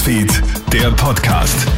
Newsfeed, 0.00 0.42
der 0.72 0.90
Podcast. 0.92 1.68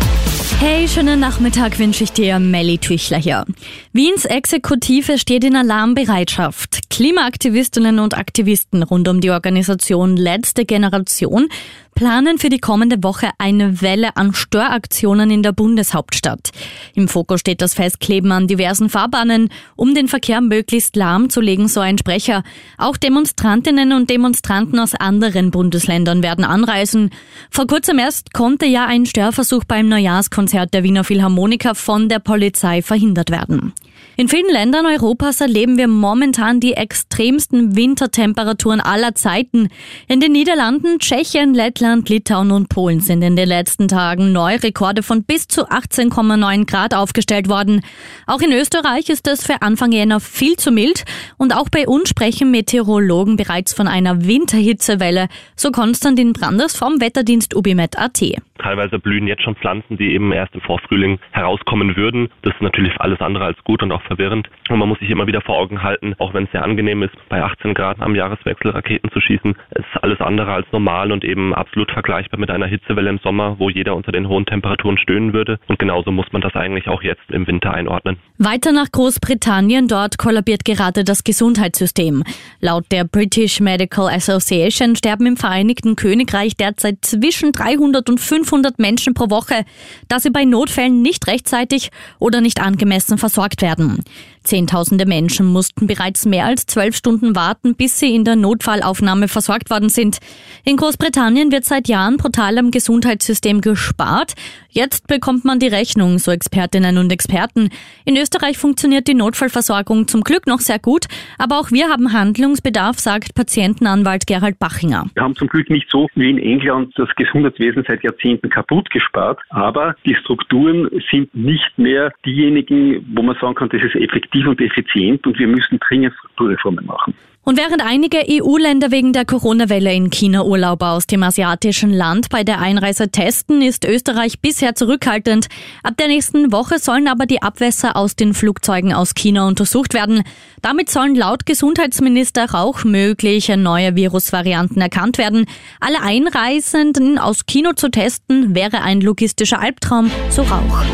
Hey, 0.61 0.87
schönen 0.87 1.19
Nachmittag 1.19 1.81
wünsche 1.81 2.05
ich 2.05 2.13
dir, 2.13 2.39
Melly 2.39 2.79
Tüchler 2.79 3.19
hier. 3.19 3.45
Wiens 3.93 4.27
Exekutive 4.27 5.19
steht 5.19 5.43
in 5.43 5.57
Alarmbereitschaft. 5.57 6.89
Klimaaktivistinnen 6.89 7.99
und 7.99 8.17
Aktivisten 8.17 8.85
rund 8.85 9.09
um 9.09 9.21
die 9.21 9.31
Organisation 9.31 10.17
Letzte 10.17 10.65
Generation 10.65 11.49
planen 11.95 12.39
für 12.39 12.49
die 12.49 12.59
kommende 12.59 13.03
Woche 13.03 13.31
eine 13.39 13.81
Welle 13.83 14.17
an 14.17 14.35
Störaktionen 14.35 15.31
in 15.31 15.43
der 15.43 15.53
Bundeshauptstadt. 15.53 16.51
Im 16.95 17.09
Fokus 17.09 17.41
steht 17.41 17.61
das 17.61 17.75
Festkleben 17.75 18.33
an 18.33 18.47
diversen 18.47 18.89
Fahrbahnen, 18.89 19.49
um 19.77 19.95
den 19.95 20.09
Verkehr 20.09 20.41
möglichst 20.41 20.97
lahmzulegen, 20.97 21.69
so 21.69 21.81
ein 21.81 21.99
Sprecher. 21.99 22.43
Auch 22.79 22.97
Demonstrantinnen 22.97 23.93
und 23.93 24.11
Demonstranten 24.11 24.79
aus 24.79 24.95
anderen 24.95 25.51
Bundesländern 25.51 26.23
werden 26.23 26.45
anreisen. 26.45 27.11
Vor 27.51 27.67
kurzem 27.67 27.99
erst 27.99 28.33
konnte 28.33 28.67
ja 28.67 28.87
ein 28.87 29.07
Störversuch 29.07 29.65
beim 29.65 29.89
Neujahrskonzert 29.89 30.75
der 30.75 30.83
Wiener 30.83 31.05
Philharmoniker 31.05 31.75
von 31.75 32.09
der 32.09 32.19
Polizei 32.19 32.83
verhindert 32.83 33.31
werden. 33.31 33.73
In 34.15 34.29
vielen 34.29 34.53
Ländern 34.53 34.85
Europas 34.85 35.41
erleben 35.41 35.79
wir 35.79 35.89
momentan 35.89 36.61
die 36.61 36.75
extremsten 36.75 37.77
Wintertemperaturen 37.77 38.81
aller 38.81 39.15
Zeiten. 39.15 39.69
In 40.07 40.21
den 40.21 40.33
Niederlanden, 40.33 40.99
Tschechien, 40.99 41.55
Lettland, 41.55 42.11
Litauen 42.11 42.51
und 42.51 42.69
Polen 42.69 43.01
sind 43.01 43.23
in 43.23 43.37
den 43.37 43.49
letzten 43.49 43.89
Tagen 43.89 44.33
neue 44.33 44.63
Rekorde 44.63 45.03
von 45.03 45.25
bis 45.25 45.49
zu 45.49 45.67
18,9 45.67 46.67
Grad 46.67 46.95
aufgestellt 46.95 47.49
worden. 47.49 47.81
Auch 48.27 48.43
in 48.43 48.53
Österreich 48.53 49.09
ist 49.09 49.27
es 49.29 49.45
für 49.45 49.63
Anfang 49.63 49.93
Jänner 49.93 50.21
viel 50.21 50.57
zu 50.57 50.71
mild 50.73 51.05
und 51.39 51.57
auch 51.57 51.71
bei 51.71 51.89
uns 51.89 52.11
sprechen 52.11 52.51
Meteorologen 52.51 53.37
bereits 53.37 53.73
von 53.73 53.89
einer 53.89 54.27
Winterhitzewelle, 54.27 55.29
so 55.57 55.71
Konstantin 55.71 56.35
Branders 56.35 56.77
vom 56.77 57.01
Wetterdienst 57.01 57.57
Ubimet.at. 57.57 58.23
Teilweise 58.63 59.01
blühen 59.01 59.27
jetzt 59.27 59.43
schon 59.43 59.57
Pflanzen, 59.57 59.97
die 59.97 60.15
eben 60.15 60.33
erst 60.33 60.55
im 60.55 60.61
Vorfrühling 60.61 61.19
herauskommen 61.33 61.97
würden. 61.97 62.29
Das 62.43 62.55
ist 62.55 62.63
natürlich 62.63 63.01
alles 63.01 63.21
andere 63.21 63.45
als 63.45 63.63
gut 63.65 63.83
und 63.83 63.91
auch 63.91 64.03
verwirrend. 64.03 64.49
Und 64.69 64.79
man 64.79 64.89
muss 64.89 65.01
sich 65.01 65.11
immer 65.11 65.27
wieder 65.27 65.41
vor 65.41 65.59
Augen 65.59 65.83
halten, 65.83 66.15
auch 66.19 66.33
wenn 66.33 66.45
es 66.45 66.53
sehr 66.53 66.63
angenehm 66.63 67.03
ist, 67.03 67.15
bei 67.29 67.43
18 67.43 67.75
Grad 67.75 68.01
am 68.01 68.15
Jahreswechsel 68.15 68.71
Raketen 68.71 69.11
zu 69.11 69.21
schießen, 69.21 69.57
ist 69.75 70.03
alles 70.03 70.21
andere 70.21 70.53
als 70.53 70.67
normal 70.71 71.11
und 71.11 71.25
eben 71.25 71.53
absolut 71.55 71.91
vergleichbar 71.91 72.39
mit 72.39 72.51
einer 72.51 72.67
Hitzewelle 72.67 73.11
im 73.11 73.19
Sommer, 73.19 73.59
wo 73.59 73.69
jeder 73.69 73.97
unter 73.97 74.13
den 74.13 74.29
hohen 74.29 74.47
Temperaturen 74.47 74.97
stöhnen 74.97 75.33
würde. 75.33 75.59
Und 75.67 75.81
genauso 75.81 76.13
muss 76.13 76.31
man 76.31 76.41
das 76.41 76.55
eigentlich 76.55 76.89
auch 76.89 77.03
jetzt 77.03 77.29
im 77.31 77.49
Winter 77.49 77.75
einordnen. 77.75 78.19
Weiter 78.39 78.71
nach 78.71 78.93
Großbritannien. 78.93 79.89
Dort 79.89 80.19
kollabiert 80.19 80.65
gerade 80.65 81.03
das 81.03 81.25
Gesundheitssystem. 81.25 82.23
Laut 82.61 82.85
der 82.93 83.05
British 83.05 83.61
Medical 83.61 84.07
Association 84.07 84.95
sterben 84.95 85.27
im 85.27 85.37
Vereinigten 85.37 85.97
Königreich 85.97 86.57
derzeit 86.57 86.99
zwischen 87.03 87.51
300 87.51 88.09
und 88.09 88.21
500 88.21 88.52
500 88.53 88.79
Menschen 88.79 89.15
pro 89.15 89.31
Woche, 89.31 89.65
da 90.09 90.21
sie 90.21 90.31
bei 90.31 90.45
Notfällen 90.45 91.01
nicht 91.01 91.27
rechtzeitig 91.27 91.91
oder 92.19 92.43
nicht 92.43 92.61
angemessen 92.61 93.17
versorgt 93.17 93.63
werden. 93.63 94.05
Zehntausende 94.45 95.07
Menschen 95.07 95.47
mussten 95.47 95.87
bereits 95.87 96.27
mehr 96.27 96.45
als 96.45 96.67
zwölf 96.67 96.95
Stunden 96.97 97.35
warten, 97.35 97.75
bis 97.77 97.99
sie 97.99 98.15
in 98.15 98.25
der 98.25 98.37
Notfallaufnahme 98.37 99.29
versorgt 99.29 99.71
worden 99.71 99.89
sind. 99.89 100.19
In 100.65 100.77
Großbritannien 100.77 101.51
wird 101.51 101.65
seit 101.65 101.89
Jahren 101.89 102.19
brutal 102.19 102.59
am 102.59 102.71
Gesundheitssystem 102.71 103.61
gespart. 103.61 104.35
Jetzt 104.75 105.07
bekommt 105.07 105.45
man 105.45 105.59
die 105.59 105.69
Rechnung, 105.69 106.19
so 106.19 106.31
Expertinnen 106.31 106.97
und 106.97 107.13
Experten. 107.13 107.69
In 108.07 108.17
Österreich 108.17 108.57
funktioniert 108.57 109.07
die 109.07 109.13
Notfallversorgung 109.13 110.09
zum 110.09 110.23
Glück 110.23 110.47
noch 110.47 110.61
sehr 110.61 110.79
gut, 110.79 111.09
aber 111.37 111.61
auch 111.61 111.71
wir 111.73 111.91
haben 111.91 112.15
Handlungsbedarf, 112.15 112.99
sagt 112.99 113.35
Patientenanwalt 113.35 114.27
Gerald 114.27 114.59
Bachinger. 114.59 115.11
Wir 115.13 115.25
haben 115.25 115.37
zum 115.37 115.49
Glück 115.49 115.69
nicht 115.69 115.91
so 115.91 116.09
wie 116.15 116.31
in 116.31 116.39
England 116.39 116.95
das 116.97 117.11
Gesundheitswesen 117.17 117.85
seit 117.87 118.03
Jahrzehnten 118.03 118.49
kaputt 118.49 118.89
gespart, 118.89 119.41
aber 119.51 119.95
die 120.07 120.15
Strukturen 120.15 120.89
sind 121.11 121.35
nicht 121.35 121.77
mehr 121.77 122.11
diejenigen, 122.25 123.07
wo 123.15 123.21
man 123.21 123.37
sagen 123.43 123.57
kann, 123.57 123.69
das 123.69 123.83
ist 123.83 123.95
effektiv 123.95 124.47
und 124.47 124.59
effizient 124.59 125.27
und 125.27 125.39
wir 125.39 125.49
müssen 125.49 125.81
dringend 125.81 126.15
Strukturreformen 126.15 126.87
machen. 126.87 127.13
Und 127.45 127.59
während 127.59 127.85
einige 127.85 128.19
EU-Länder 128.19 128.93
wegen 128.93 129.13
der 129.13 129.25
Corona-Welle 129.25 129.93
in 129.93 130.11
China 130.11 130.45
Urlauber 130.45 130.93
aus 130.93 131.09
dem 131.09 131.25
asiatischen 131.25 131.93
Land 131.93 132.29
bei 132.31 132.45
der 132.45 132.61
Einreise 132.61 133.11
testen, 133.11 133.63
ist 133.63 133.85
Österreich 133.85 134.39
bisher 134.63 134.75
zurückhaltend. 134.77 135.49
Ab 135.83 135.97
der 135.99 136.07
nächsten 136.07 136.53
Woche 136.53 136.79
sollen 136.79 137.09
aber 137.09 137.27
die 137.27 137.43
Abwässer 137.43 137.97
aus 137.97 138.15
den 138.15 138.33
Flugzeugen 138.33 138.93
aus 138.93 139.15
China 139.15 139.49
untersucht 139.49 139.93
werden. 139.93 140.23
Damit 140.61 140.89
sollen 140.89 141.17
laut 141.17 141.47
Gesundheitsminister 141.47 142.47
auch 142.53 142.85
mögliche 142.85 143.57
neue 143.57 143.97
Virusvarianten 143.97 144.81
erkannt 144.81 145.19
werden. 145.19 145.47
Alle 145.81 146.01
Einreisenden 146.01 147.19
aus 147.19 147.45
China 147.47 147.75
zu 147.75 147.91
testen, 147.91 148.55
wäre 148.55 148.83
ein 148.83 149.01
logistischer 149.01 149.59
Albtraum, 149.59 150.13
so 150.31 150.43
Rauch. 150.43 150.85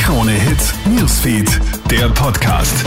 Krone 0.00 0.30
Hits, 0.30 0.74
Newsfeed, 0.84 1.60
der 1.90 2.08
Podcast. 2.10 2.84